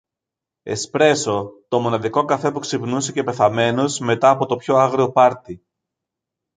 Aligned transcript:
Εσπρέσο, 0.63 1.51
το 1.67 1.79
μοναδικό 1.79 2.25
καφέ 2.25 2.51
που 2.51 2.59
ξυπνούσε 2.59 3.11
και 3.11 3.23
πεθαμένους 3.23 3.99
μετά 3.99 4.29
από 4.29 4.45
το 4.45 4.55
πιο 4.55 4.77
άγριο 4.77 5.11
πάρτι 5.11 5.65